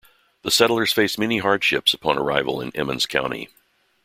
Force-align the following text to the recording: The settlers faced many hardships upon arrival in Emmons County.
The 0.41 0.49
settlers 0.49 0.91
faced 0.91 1.19
many 1.19 1.37
hardships 1.37 1.93
upon 1.93 2.17
arrival 2.17 2.59
in 2.59 2.75
Emmons 2.75 3.05
County. 3.05 3.49